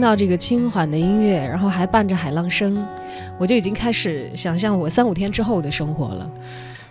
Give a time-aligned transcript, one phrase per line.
[0.00, 2.82] 听到这个轻缓的音乐，然后还伴着海浪声，
[3.36, 6.26] 我就已经开始想象我三五天之后的生活了。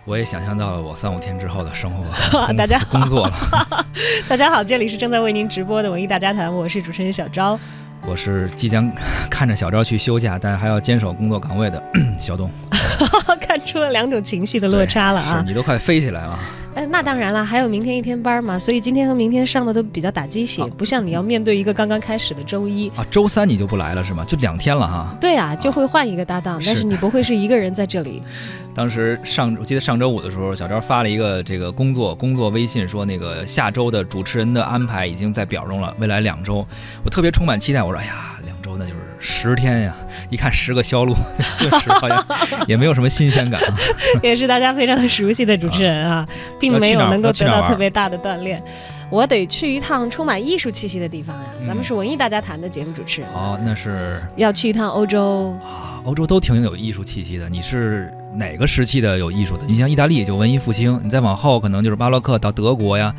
[0.05, 2.05] 我也想象到了我三五天之后的生活。
[2.53, 3.33] 大家工作了。
[4.29, 7.59] 大家好，这里是正在为您直播的文艺大家谈，我是主持人小昭。
[8.05, 8.87] 我是即将
[9.27, 11.83] 看着小昭去休假，但还要坚守工作岗位的
[12.19, 12.47] 小东。
[13.41, 15.43] 看出了两种情绪的落差了啊！
[15.47, 16.39] 你都快飞起来了。
[16.79, 23.05] 哎，那当然了，还有明天一天班嘛，所以今天和明天上的都比较打鸡血，不像你要面对一个刚刚开始的周一啊。
[23.11, 24.23] 周三你就不来了是吗？
[24.23, 25.13] 就两天了哈。
[25.19, 28.23] 对啊，就会换一个搭档，但是你不会是一个人在这里。
[28.73, 36.65] 当时上我记得上周五的时候，小赵发了一个这个工作工作微信，说那个下周的主持人的安排已经在表中了，未来两周，
[37.03, 37.83] 我特别充满期待。
[37.83, 38.38] 我说，哎呀，
[38.77, 39.95] 那就是十天呀！
[40.29, 41.13] 一看十个销路，
[41.99, 42.25] 好像
[42.67, 43.61] 也没有什么新鲜感。
[44.21, 46.27] 也是大家非常熟悉的主持人啊，
[46.59, 48.61] 并没有能够得到特别大的锻炼。
[49.09, 51.45] 我得去一趟充满艺术气息的地方呀！
[51.63, 53.29] 咱们是文艺大家谈的节目主持人。
[53.31, 55.99] 哦，那是要去一趟欧洲啊！
[56.03, 57.49] 欧洲都挺有艺术气息的。
[57.49, 59.63] 你是哪个时期的有艺术的？
[59.67, 63.13] 你像意大利就文艺复兴，你再往后可能就是巴洛克到德国呀，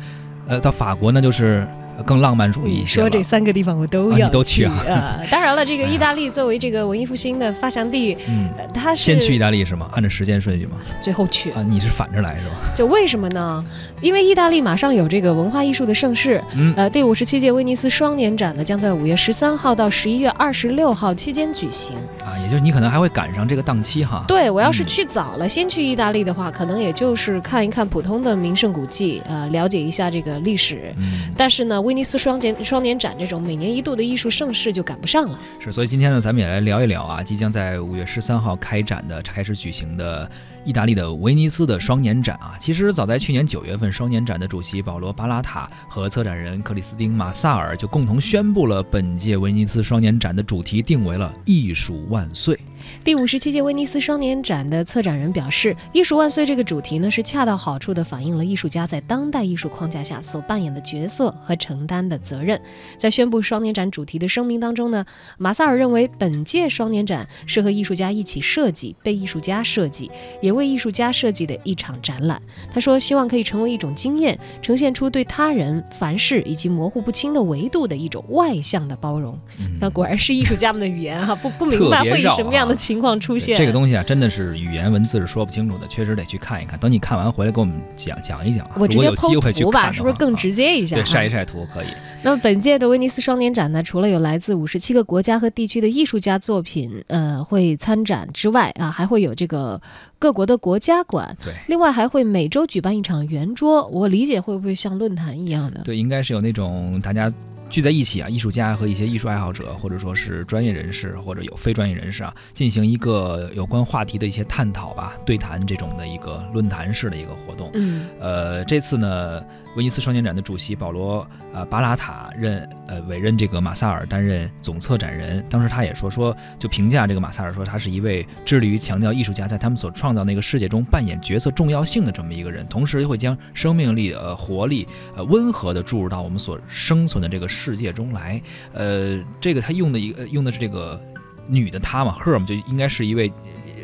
[0.47, 1.67] 呃，到法国那就是。
[2.05, 2.85] 更浪漫主义。
[2.85, 5.19] 说这三个地方我都要都去啊！
[5.29, 9.89] 当然了，这个 意大利作为这个文艺复兴的发祥地，嗯，它是先去意大利是吗？
[9.93, 10.77] 按照时间顺序吗？
[11.01, 11.63] 最后去啊？
[11.67, 12.55] 你是反着来是吧？
[12.75, 13.63] 就为什么呢？
[14.01, 16.43] 因为意大利马上有这个文化艺术的盛世，
[16.75, 22.37] 呃，第五十七届威尼斯双年展呢，将在五月十三号到十一月二十六号期间举行啊。
[22.43, 24.23] 也就是你可能还会赶上这个档期哈。
[24.27, 30.93] 对，我要是去早了，先去意大利的话，可能也就是看一看普通的名胜古迹，呃，了解一下这个历史。
[30.97, 31.31] 嗯。
[31.37, 32.55] 但是呢，威尼斯双年。
[32.63, 35.37] 双年展这种每年一度的艺术盛事就赶不上了。
[35.59, 40.29] 是，所以今天呢，咱们也来聊一聊啊，即将在五月十三号开展的、开始举行的
[40.65, 42.55] 意大利的威尼斯的双年展啊。
[42.59, 52.59] 其实早在去年九月份，双年展的主席保罗·巴拉塔和策展人克里斯汀·马萨尔就共同宣布了，本届威尼斯双年展的主题定为了“艺术万岁”。
[53.03, 62.59] 第五十七届威尼斯双年展的策展人表示：“艺术万岁”这个主题呢，是恰到好处地反映了艺术家在当代艺术框架下所扮演的角色和承担的责任。
[62.97, 65.05] 在宣布双年展主题的声明当中呢，
[65.37, 70.09] 马萨尔认为本届双年展是和艺术家一起设计、被艺术家设计、
[70.41, 72.41] 也为艺术家设计的一场展览。
[72.73, 79.39] 他说：“希望可以成为一种经验，呈现出对他人、凡事以及模糊不清的维度的一种外向的包容。”
[79.79, 82.75] 那果然是艺术家们的语言哈，不不明白会以什么样的。
[82.81, 86.79] 情况出现，这个东西啊，真的是语言文字是说不清楚的，确实得去看一看。
[86.79, 88.67] 等你看完回来给我们讲讲一讲。
[88.75, 90.95] 我直接剖图吧，是不是更直接一下？
[90.95, 91.87] 对，晒一晒图可以。
[92.23, 99.79] 那么本届的威尼斯双年展呢，除了有来自五十七个国家和地区的艺术家作品，呃，会参展之外啊，还会有这个
[100.17, 101.35] 各国的国家馆。
[101.43, 103.87] 对，另外还会每周举办一场圆桌。
[103.87, 105.81] 我理解会不会像论坛一样的？
[105.83, 107.31] 对，应该是有那种大家。
[107.69, 117.71] 聚在一起啊，艺术家和一些艺术爱好者，或者说是专业人士，或者有非专业人士啊，进行一个有关话题的一些探讨吧，对谈这种的一个论坛式的一个活动。
[117.75, 119.41] 嗯，呃，这次呢。
[119.75, 125.43] 威尼斯双年展的主席保罗呃巴拉塔任呃委任这个马萨尔担任总策展人。
[125.49, 138.41] 当时他也说说就评价这个马萨尔说他是一位致力于强调艺术家在他们所创造那个世界中扮演角色重要性的这么一个人，同时又会将生命力呃活力呃温和的注入到我们所生存的这个世界中来。
[138.73, 141.01] 呃，这个他用的一个用的是这个
[141.47, 143.31] 女的她嘛，her 嘛就应该是一位。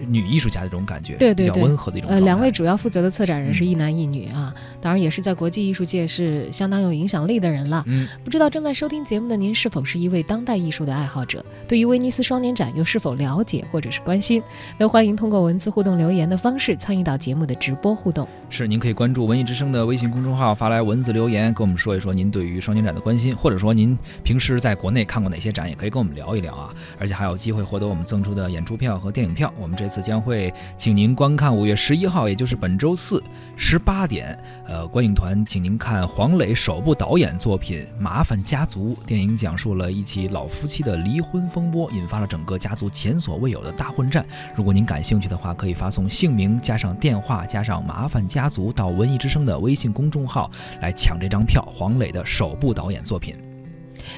[0.08, 2.10] 女艺术家的这种感觉，对对对，比较温和的一种。
[2.10, 7.84] 呃，两位主要负责的策展人是一男一女啊，当然也是在国际艺术界是相当有影响力的人了。
[7.88, 11.44] 嗯，不知道正在收听节目的您是否是一位当代艺术的爱好者？
[11.68, 14.42] 对于威尼斯双年展又是否了解或者是关心？
[14.78, 18.28] 那欢迎通过文字互动留言的方式参与到节目的直播互动。
[18.50, 26.74] 是，您可以关注文艺之声的微信公众号，发来文字留言，跟我们说一说您对于双年展的关心，或者说您平时在国内看过哪些展，也可以跟我们聊一聊啊。
[26.98, 29.54] 而且还有机会获得我们赠出的演出票和电影票。
[29.60, 33.24] 我们这次将会请您观看五月十一号，也就是本周四
[33.56, 34.38] 十八点，
[34.68, 38.94] 呃，观影团请您看黄磊首部导演作品《麻烦家族》。
[39.06, 44.26] 电影讲述了一起老夫妻的离婚风波，引发了整个家族前所未有的大混战。
[44.54, 50.52] 如果您感兴趣的话，可以发送姓名加上电话加上麻烦家族到文艺之声的微信公众号
[50.82, 51.62] 来抢这张票。
[51.62, 53.47] 黄磊的首部导演作品。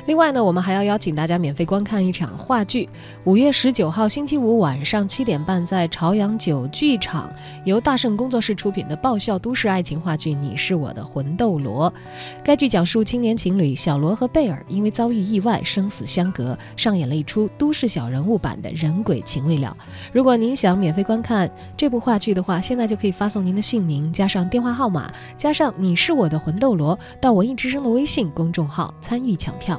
[0.05, 2.87] 另外呢，我们还要邀请大家免费观看一场话剧。
[3.23, 7.31] 五月十九号星期五晚上七点半，在朝阳九剧场，
[7.65, 11.91] 由大圣工作室出品的爆笑都市爱情话剧《你是我的魂斗罗》。
[12.43, 19.75] 该剧讲述青年情侣小罗和贝尔因为遭遇意外生死相隔，上演了一出都市小人物版的人鬼情未了。
[20.11, 29.78] 如果您想免费观看这部话剧的话，现在就可以发送您的姓名加上电话号码加上《你是我的魂斗罗》到文艺之声的微信公众号参与抢票。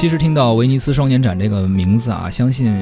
[0.00, 2.74] 其实听到威尼斯双年展这个名字啊，相信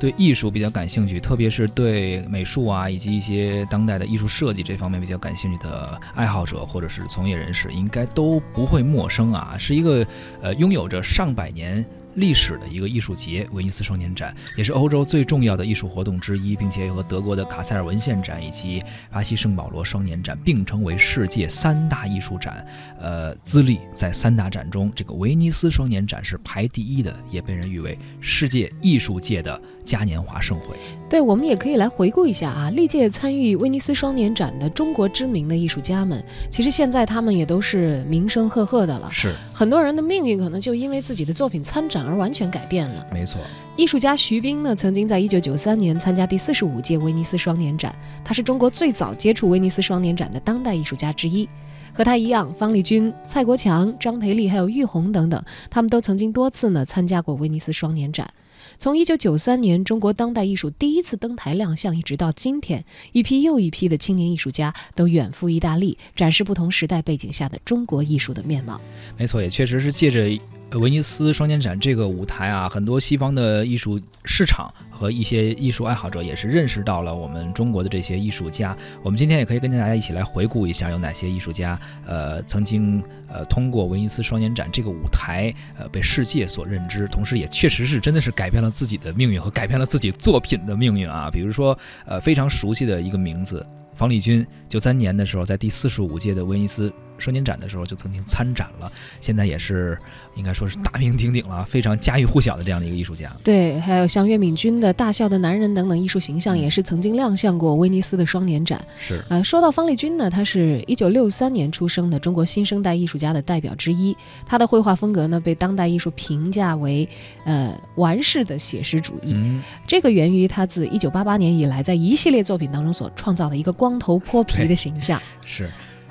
[0.00, 9.54] 对艺术比较感兴趣，特别是对美术啊以及一些当代的艺术设计这方面比较感兴趣的爱好者或者是从业人士，应该都不会陌生啊。
[9.58, 10.06] 是一个
[10.40, 11.84] 呃拥有着上百年。
[12.16, 22.66] 历史的一个艺术节——威尼斯双年展，也是欧洲最重要的艺术活动之一，并且和德国的卡塞尔文献展以及巴西圣保罗双年展并称为世界三大艺术展。
[22.98, 30.76] 呃，资历在三大展中，这个威尼斯双年展是排第一的，也被人誉为世界艺术界的嘉年华盛会。
[31.08, 39.08] 对，我们也可以来回顾一下啊，历届参与威尼斯双年展的中国知名的艺术家们，其实现在他们也都是名声赫赫的了。
[39.10, 41.96] 是，很多人的命运可能就因为自己的作品参展。
[42.06, 43.06] 而完全改变了。
[43.12, 43.40] 没错，
[43.76, 47.94] 艺术家徐冰呢，曾经在一九九三年参加第四十五届威尼斯双年展，
[48.24, 51.48] 他是中国最早接触威尼斯双年展的当代艺术家之一。
[51.92, 58.28] 和他一样，方力钧、蔡国强、张培丽还有玉红等等，他们都曾经多次呢参加过威尼斯双年展。
[58.78, 68.80] 从一九九三年中国当代艺术第一次登台亮相，一直到今天，一批又一批的青年艺术家都远赴意大利，展示不同时代背景下的中国艺术的面貌。
[69.16, 70.26] 没错，也确实是借着。
[70.72, 78.76] 威尼斯双年展这个舞台啊，很多西方的艺术市场和一些艺术爱好者也是认识到了我们中国的这些艺术家。
[79.02, 91.30] 我们今天也可以跟大家一起来回顾一下，有哪些艺术家，呃，曾经呃通过威尼斯双年展这个舞台，呃，被世界所认知，同时也确实是真的是改变了自己的命运和改变了自己作品的命运啊。
[91.32, 93.64] 比如说，呃，非常熟悉的一个名字，
[93.94, 96.92] 方力钧，九三年的时候在第四十五届的威尼斯。
[97.18, 99.98] 双年展的时候就曾经参展了，现在也是
[100.34, 103.30] 应该说是大名鼎鼎了，非常家喻户晓的这样的一个艺术家。
[103.42, 108.84] 对，还有像岳敏君的大笑的男人等等艺术形象，也是曾经亮相过威尼斯的双年展。
[108.98, 117.08] 是，呃，说到方力钧呢，他是一九六三年出生的中国新生代艺术家的代表之一，他的绘画风格呢被当代艺术评价为
[117.44, 119.32] 呃完式的写实主义。
[119.34, 125.20] 嗯，这个源于他自一九八八年以来在一系列作品当中所创造的一个光头泼皮的形象。
[125.44, 125.68] 是。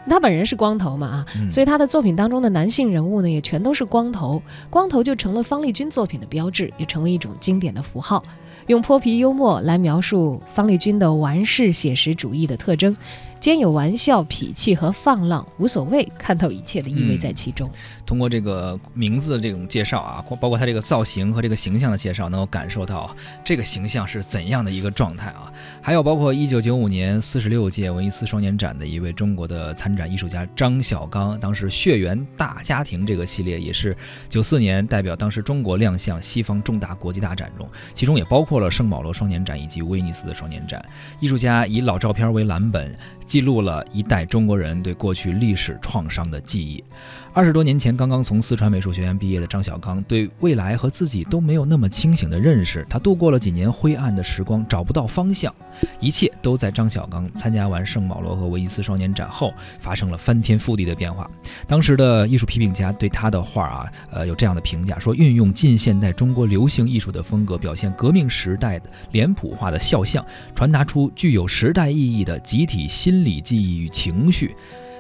[0.09, 8.24] 他本人是光头嘛啊，所以他的作品当中的男性人物呢，也全都是光头，光头就成了方力钧作品的标志，也成为一种经典的符号。
[8.67, 12.95] 用泼皮幽默来描述方力钧的完世写实主义的特征。
[13.46, 17.70] 兼有玩笑、痞气和放浪，无所谓，看透一切的意味在其中。
[18.04, 25.54] 通过这个名字的这种介绍啊，包括他这个造型和这个形象的介绍，能够感受到这个形象是怎样的一个状态啊。
[25.80, 33.96] 还有包括一九九五年四十六届威尼斯双年展的一位中国的参展艺术家张小刚，当时《血缘大家庭》这个系列也是
[34.28, 40.84] 九四年代表当时中国亮相西方重大国际大展中，其中也包括了圣保罗双年展以及威尼斯的双年展。
[41.20, 42.92] 艺术家以老照片为蓝本。
[43.25, 46.84] 记录了一代中国人对过去历史创伤的记忆。
[47.34, 52.86] 二十多年前，刚刚从四川美术学院毕业的张小刚，对未来和自己都没有那么清醒的认识。
[52.89, 55.53] 他度过了几年灰暗的时光，找不到方向。
[56.00, 61.29] 一切都在张小刚参加完圣保罗和威尼斯双年展后发生了翻天覆地的变化。
[61.67, 74.53] 当时的艺术批评家对他的画啊，呃，有这样的评价：说运用近现代中国流行艺术的风格，表现革命时代的脸谱化的肖像，传达出具有时代意义的集体心心理记忆与情绪。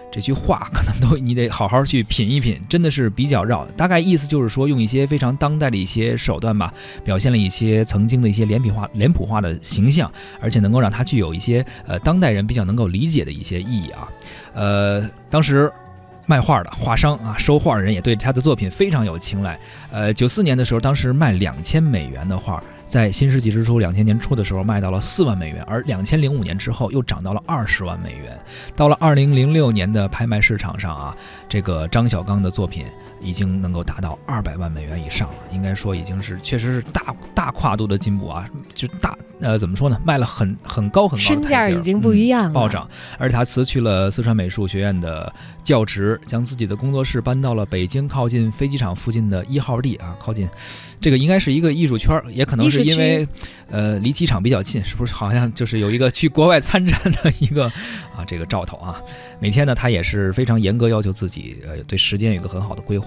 [0.09, 3.65] 这句话可能都你得好好去品一品，真的是比较绕。
[3.75, 14.07] 大概意思就是说，用一些非常当代的一些手段吧，表现了一些曾经的一些脸谱化、脸谱化的形象，而且能够让它具有一些呃当代人比较能够理解的一些意义啊。
[14.53, 15.69] 呃，当时
[16.25, 19.59] 卖画的画商啊，收画的人也对他的作品非常有青睐。
[19.91, 22.63] 呃，九四年的时候，当时卖两千美元的画。
[22.85, 28.37] 在新世纪之初，两千年初的时候卖到了四万美元，而两千零五年之后又涨到了二十万美元。
[28.75, 31.17] 到了二零零六年的拍卖市场上啊，
[31.49, 32.85] 这个张小刚的作品
[33.21, 42.89] 已经能够达到二百万美元以上了，应该说已经是确实是大大跨度的进步啊，就大呃怎么说呢，卖了很很高很高的，身价已经不一样了，暴涨。
[43.17, 45.31] 而且他辞去了四川美术学院的
[45.63, 50.47] 教职，将自己的工作室搬到了北京靠近飞机场附近的一号地啊，靠近。
[51.01, 53.27] 这个应该是一个艺术圈，也可能是因为，
[53.69, 55.13] 呃，离机场比较近，是不是？
[55.13, 57.65] 好像就是有一个去国外参展的一个
[58.15, 58.95] 啊，这个兆头啊。
[59.39, 63.04] 每天呢，他也是非常严格要求自己，呃，对时间有一个很好的规划，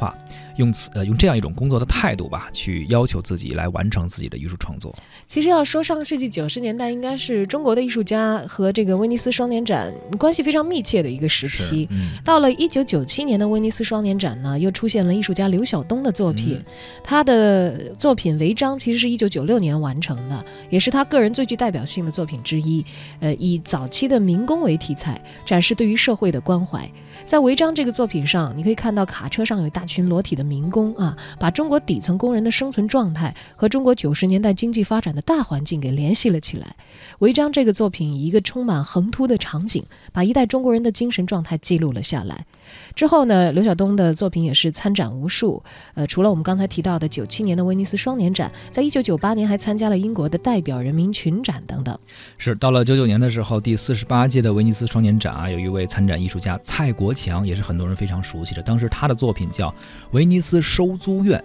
[0.56, 4.94] 用此呃用这样一种工作的态度吧，去要求自己来完成自己的艺术创作。
[5.26, 11.88] 其实要说上个世纪九十年代，应该是中国的艺术家和这个威尼斯双年展关系非常密切的一个时期。
[12.24, 16.62] 到了一九九七年的威尼斯双年展呢，又出现了艺术家刘晓东的作品，
[17.02, 17.78] 他的。
[17.98, 22.84] 作品《违章》其实是一九九六年完成的，也是他个人最具代表性的作品之一。
[23.20, 26.88] 呃，以早期的民工为题材，展示对于社会的关怀。
[27.24, 36.76] 在《违章》这个作品上，你可以看到卡车上有大群裸体的民工啊，把中国底层工人的生存状态和中国九十年代经济发展的大环境给联系了起来。
[37.20, 42.44] 违章这个作品以一个充满横突的场景，把一代中国人的精神状态记录了下来。
[42.94, 45.62] 之后呢，刘晓东的作品也是参展无数。
[45.94, 51.98] 呃，除了我们刚才提到的九七年的威尼斯双年展，在一九九八年还参加了英国的代表人民群展等等。
[52.36, 58.62] 是到了九九年的时候，第四十八届的威尼斯双年展啊，有一位参展艺术家蔡国强，也是很多人非常熟悉的。
[58.62, 59.68] 当时他的作品叫
[60.12, 61.38] 《威尼斯收租院》，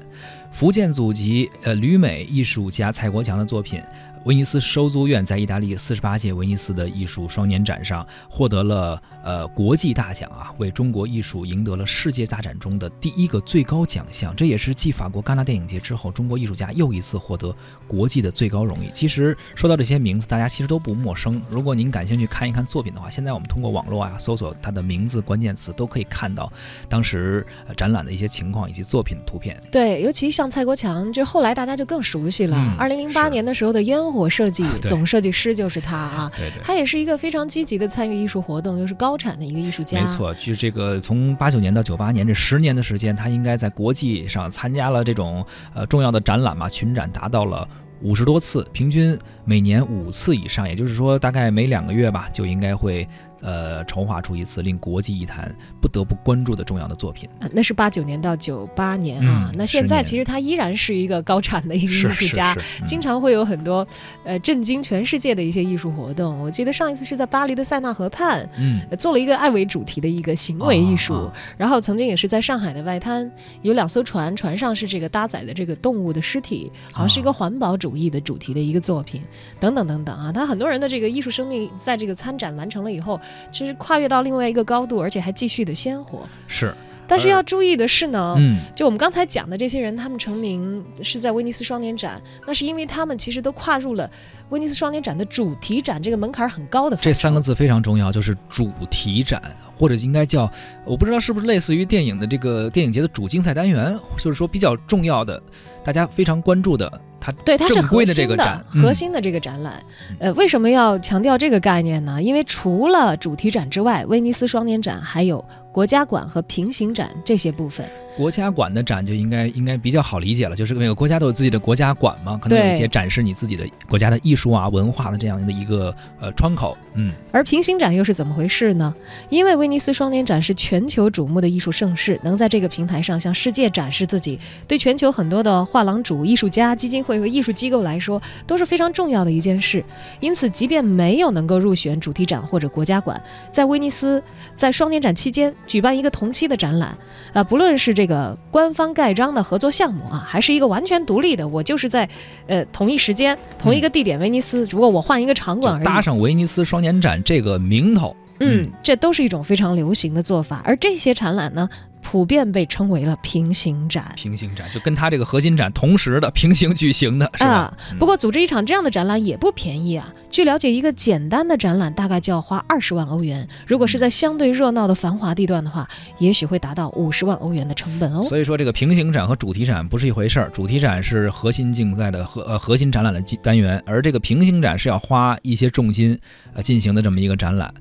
[0.52, 3.82] 福建祖籍呃旅美艺术家蔡国强的作品。
[4.26, 14.34] 威尼斯收租院在意大利四十八届威尼斯的艺术双年展上获得了呃国际大奖啊，为中国艺术赢得了世界大展中的第一个最高奖项。
[14.34, 17.54] 这也是继法国戛纳电影节之后，中国艺术家又一次获得
[17.86, 18.90] 国际的最高荣誉。
[18.94, 21.42] 其实说到这些名字，大家其实都不陌生。
[21.50, 26.50] 如果您感兴趣看一看作品的话，现在我们通过网络啊搜索他的名字、关键词，都可以看到
[26.88, 29.62] 当时展览的一些情况以及作品的图片。
[29.70, 32.58] 对，尤其像蔡国强，就后来大家就更熟悉了。
[32.80, 34.13] 二零零八年的时候的烟。
[34.13, 36.32] 火设计总设计师就是他啊，
[36.64, 40.00] 他也是一个非常积极的参与艺术活动，又是高产的一个艺术家。
[40.00, 47.68] 没错，就是这个从八九年到九八年这十年的时间，他应该在国际上参加了这种呃重要的展览嘛，群展达到了
[48.02, 53.08] 五十多次，平均每年五次以上，也就是说大概每两个月吧，就应该会。
[53.44, 57.30] 呃，筹划出一次令国际艺坛不得不关注的重要的作品。
[57.52, 59.52] 那是八九年到九八年啊。
[59.54, 63.86] 那现在其实他依然是一个高产的一个艺术家，经常会有很多
[64.24, 66.40] 呃震惊全世界的一些艺术活动。
[66.40, 71.30] 我记得上一次是在巴黎的塞纳河畔，嗯，做了一个爱为主题的一个行为艺术。
[71.58, 73.30] 然后曾经也是在上海的外滩，
[73.62, 79.22] 有两艘船，船上是这个搭载的这个动物的尸体，好像是一个环保主义的主题的一个作品，
[79.60, 80.32] 等等等等啊。
[80.32, 83.20] 他很多人的这个艺术生命在这个参展完成了以后。
[83.52, 86.28] 其实跨越到另外一个高度，而且还继续的鲜活。
[86.48, 86.74] 是，
[87.08, 94.10] 但是要注意的是呢，嗯，就我们刚才讲的这些人，他们成名是在威尼斯双年展，那是因为他们其实都跨入了
[94.50, 96.98] 威尼斯双年展的主题展这个门槛很高的。
[96.98, 99.42] 这三个字非常重要，就是主题展，
[99.78, 100.50] 或者应该叫，
[100.86, 105.42] 我不知道是不是类似于电影的这个电影节的主竞赛单元，就是说比较重要的，
[105.84, 107.02] 大家非常关注的。
[107.20, 109.82] 它对它是核心的这个展核心的这个展览，
[110.20, 112.22] 呃，为什么要强调这个概念呢？
[112.22, 117.86] 因为除了主题展之外，威尼斯双年展还有国家馆和平行展这些部分。
[118.18, 126.78] 国家馆的展就应该应该比较好理解了，就是每个国家都有自己的国家馆嘛，可能有一些展示你自己的国家的艺术啊、文化的这样的一个呃窗口。
[126.96, 128.94] 嗯，而平行展又是怎么回事呢？
[129.30, 134.38] 因为威尼斯双年展是全球瞩目的艺术盛事，能在这个平台上向世界展示自己，
[134.68, 139.84] 对全球很多的画廊主、艺术家、基金会和艺术机构来说都是非常重要的一件事。
[140.20, 143.20] 因此，即便没有能够入选主题展或者国家馆，
[143.52, 144.22] 在威尼斯
[144.56, 146.96] 在双年展期间举办一个同期的展览，
[147.34, 148.04] 啊，不论是这。
[148.04, 151.48] 个官方盖章的合作项目啊，还是一个完全独立的。
[151.48, 152.06] 我就是在，
[152.48, 155.84] 呃，同一时间、同一个地点，威尼斯，只不过我换一个场馆而已。
[155.86, 160.62] 搭上威尼斯双年展这个名头，嗯，这都是一种非常流行的做法。
[160.66, 161.70] 而这些展览呢？
[162.04, 167.76] 普遍被称为了平行展，平行展就跟它这个核心展同时的平行举行的是吧？
[167.98, 170.14] 不过组织一场这样的展览也不便宜啊。
[170.30, 178.24] 据了解，一个简单的展览大概就要花二十万欧元，如果是在相对热闹的繁华地段的话，也许会达到五十万欧元的成本哦。
[178.28, 180.50] 所以说，这个平行展和主题展不是一回事儿。
[180.50, 186.20] 主题展是核心竞赛的核呃核心展览的单元，而这个平行展是要花一些重金
[186.54, 187.72] 呃进行的这么一个展览。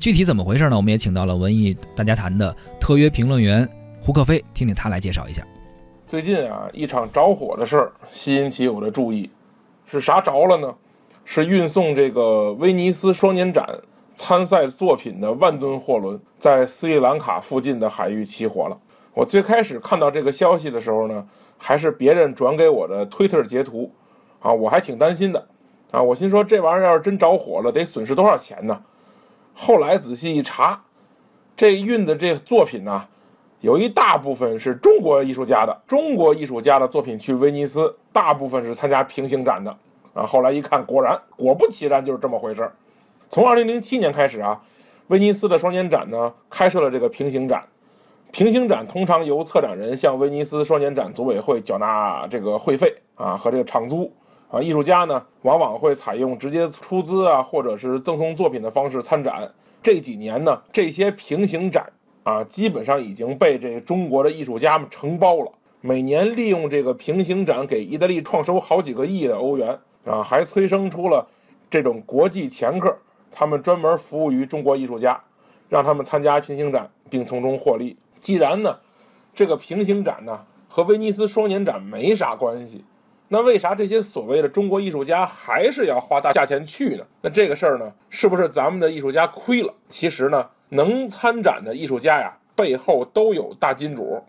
[0.00, 0.76] 具体怎么回事呢？
[0.76, 3.68] 我们也请到了文艺大家谈的特约评论员。
[4.00, 5.46] 胡克飞，听听他来介绍一下。
[6.06, 9.30] 最近啊，一场着火的事儿吸引起我的注意，
[9.86, 10.74] 是啥着了呢？
[11.24, 13.64] 是运送这个威尼斯双年展
[14.16, 18.76] 参赛作品的万吨货轮在斯里兰卡附近的海域起火了。
[19.12, 21.24] 我最开始看到这个消息的时候呢，
[21.58, 23.92] 还是别人转给我的推特截图，
[24.40, 25.46] 啊，我还挺担心的，
[25.90, 28.82] 啊，我心说这玩意儿要是真着火了，得损失多少钱呢？
[29.54, 30.82] 后来仔细一查，
[31.56, 33.06] 这运的这作品呢。
[33.62, 39.70] 有一大部分是中国艺术家的，中国艺术家的作品去威尼斯，大部分是参加平行展的
[40.14, 40.24] 啊。
[40.24, 42.72] 后来一看，果然果不其然就是这么回事儿。
[43.28, 44.58] 从二零零七年开始啊，
[45.08, 47.62] 威尼斯的双年展呢开设了这个平行展。
[48.32, 54.10] 平行展通常由策展人向威尼斯双年展组委会缴纳这个会费啊和这个场租
[54.50, 59.46] 啊，艺术家呢往往会采用直接出资啊或者是赠送作品的方式参展。
[59.82, 61.90] 这几年呢，这些平行展。
[62.22, 65.50] 啊，基本上已经被这中国的艺术家们承包了。
[65.80, 71.26] 每年利用这个平行展给意大利创收好几个亿的欧元啊，还催生出了
[71.70, 72.94] 这种国际掮客，
[73.32, 75.18] 他们专门服务于中国艺术家，
[75.70, 77.96] 让他们参加平行展并从中获利。
[78.20, 78.78] 既然呢，
[79.34, 82.84] 这个平行展呢和威尼斯双年展没啥关系。
[83.32, 87.06] 那为啥这些所谓的中国艺术家还是要花大价钱去呢？
[87.22, 89.72] 那这个事儿呢，是不是咱们的艺术家亏了？
[89.86, 94.20] 其实呢，能参展的艺术家呀，背后都有大金主，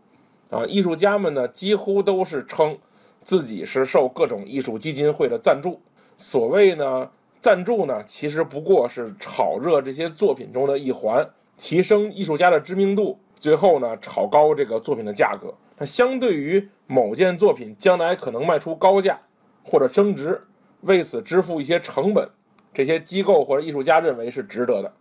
[0.52, 2.78] 啊，艺术家们呢几乎都是称
[3.24, 5.82] 自己是受各种艺术基金会的赞助。
[6.16, 7.10] 所谓呢
[7.40, 15.52] 赞助呢，其实不过是炒热这些作品中的一环，提升艺术家的知名度，最后呢炒高这个作品的价格。
[15.82, 19.20] 那相对于某件作品将来可能卖出高价
[19.64, 20.40] 或者升值，
[20.82, 22.30] 为此支付一些成本，
[22.72, 24.94] 这些机构或者艺术家认为是值得的。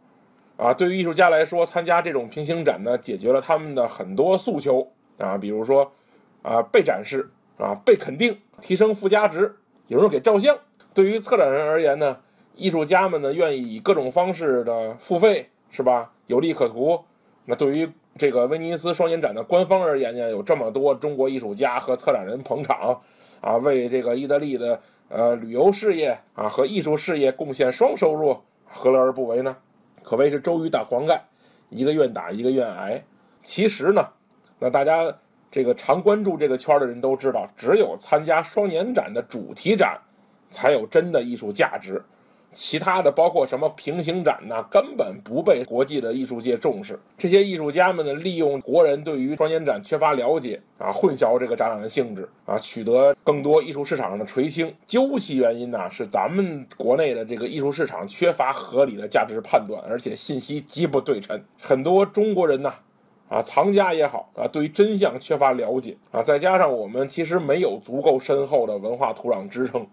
[0.56, 5.92] 啊，对于艺术家来说，参加这种平行展呢，解决了他们的很多诉求啊，比如说
[6.40, 9.54] 啊被展示啊被肯定，提升附加值，
[9.88, 10.58] 有人给照相。
[10.94, 12.18] 对于策展人而言呢，
[12.54, 16.10] 艺术家们呢愿意以各种方式的付费，是吧？
[16.26, 17.04] 有利可图。
[17.44, 17.86] 那对于
[18.18, 23.00] 这个威尼斯双年展的官方而言呢，有这么多中国艺术家和策展人捧场，
[23.40, 29.56] 啊，为这个意大利的呃旅游事业啊和艺术事业贡献双收入，何乐而不为呢？
[30.02, 31.22] 可谓是周瑜打黄盖，
[31.68, 33.02] 一个愿打一个愿挨。
[33.42, 34.06] 其实呢，
[34.58, 35.16] 那大家
[35.50, 39.98] 这个常关注这个圈的人都知道，只有参加双年展的主题展，
[40.50, 42.02] 才有真的艺术价值。
[42.52, 46.98] 其他的包括什么平行展呢，根本不被国际的艺术界重视。
[47.16, 54.74] 这些艺术家们呢，利用国人对于双年展缺乏了解啊，混淆这个展览的性质啊，取得更多艺术市场上的垂青。
[54.86, 61.40] 究其原因呢，是咱们国内的这个艺术市场缺乏合理的价值判断，而且信息极不对称。
[61.60, 62.72] 很多中国人呢，
[63.28, 69.86] 啊，藏家也好啊，对于真相缺乏了解啊，再加上我们其实没有足够深厚的文化土壤支撑。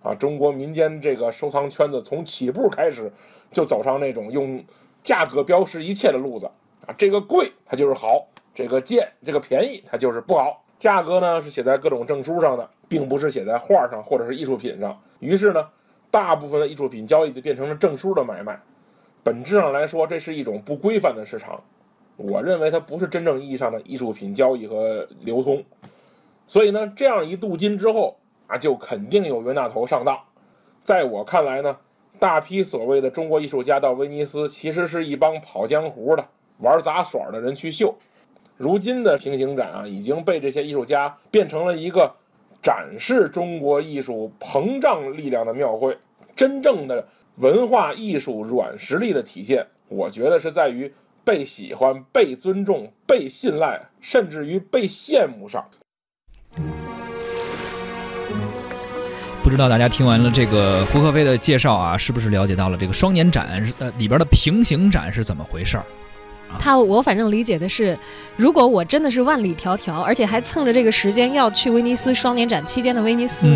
[0.00, 3.12] 啊，中国民间这个收藏圈子从起步开始，
[3.50, 4.64] 就走上那种用
[5.02, 6.46] 价格标识一切的路子
[6.86, 6.94] 啊。
[6.96, 10.64] 这个贵它就是好，这个贱这个便宜它就是不好。
[10.76, 14.96] 价格呢是写在各种证书上的，并不是写在画上或者是艺术品上。
[15.18, 15.68] 于是呢，
[16.12, 18.60] 大部分的艺术品交易就变成了证书的买卖。
[19.24, 21.60] 本质上来说，这是一种不规范的市场。
[22.16, 25.64] 我认为它不是真正意义上的艺术品交易和流通。
[26.46, 28.16] 所以呢，这样一镀金之后。
[28.48, 30.18] 啊，就肯定有冤大头上当。
[30.82, 31.78] 在我看来呢，
[32.18, 37.96] 大批所谓的中国艺术家到威尼斯，其实是一帮跑江湖的、玩杂耍的人去秀。
[38.56, 42.12] 如今的平行展啊，已经被这些艺术家变成了一个
[42.60, 45.96] 展示中国艺术膨胀力量的庙会。
[46.34, 47.06] 真正的
[47.36, 50.92] 文化艺术软实力的体现，我觉得是在于
[51.24, 55.68] 被喜欢、被尊重、被信赖，甚至于被羡慕上。
[59.48, 65.84] 不知道大家听完了这个胡可飞的介绍啊，是不是了解到了这个双年展呃里边的平行展是怎么回事儿？
[66.58, 67.98] 他我反正理解的是，
[68.36, 73.46] 如果我真的是万里迢迢，而且还蹭着这个时间要去威尼斯双年展期间的威尼斯。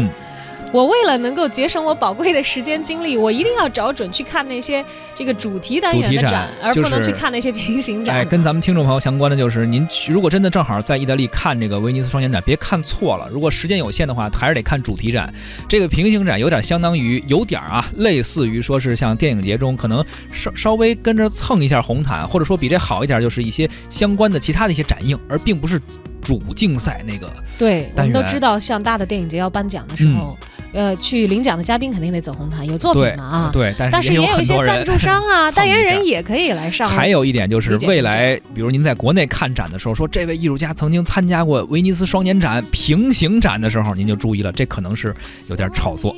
[0.73, 4.83] 我为了能够节省我宝贵的时间精力，我一定要找准去看那些
[5.15, 8.17] 这个主题单元的展，而不能去看那些平行展。
[8.17, 13.29] 哎，跟咱们听众朋友相关的就是，您如果真的正好在意大利看这个威尼斯双年展，别看错了。
[13.31, 15.33] 如果时间有限的话，还是得看主题展。
[15.69, 25.79] 这个平行展有点相当于，有点啊，类似于说是像电影节中可能稍稍微跟着蹭一下红毯，或者说比这好一点，就是一些相关的其他的一些展映，而并不是
[26.23, 27.31] 主竞赛那个。
[27.59, 30.39] 对，我们都知道，像大的电影节要颁奖的时候。
[30.75, 33.51] 呃，去领奖的嘉宾肯定得走红毯，有作品嘛啊？
[33.53, 36.89] 对，但是也有一些赞助商啊、 代言人也可以来上。
[36.89, 45.15] 还有一点就是，未来比如您在国内看展的时候，说这位艺术家曾经参加过威尼斯双年展平行展的时候，您就注意了，这可能是
[45.49, 46.17] 有点炒作。